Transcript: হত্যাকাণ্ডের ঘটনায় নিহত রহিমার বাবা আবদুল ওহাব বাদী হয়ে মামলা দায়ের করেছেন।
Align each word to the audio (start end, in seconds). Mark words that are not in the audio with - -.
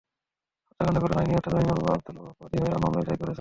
হত্যাকাণ্ডের 0.67 1.03
ঘটনায় 1.05 1.27
নিহত 1.29 1.45
রহিমার 1.47 1.77
বাবা 1.79 1.93
আবদুল 1.95 2.15
ওহাব 2.19 2.35
বাদী 2.41 2.57
হয়ে 2.61 2.81
মামলা 2.83 2.99
দায়ের 2.99 3.07
করেছেন। 3.11 3.29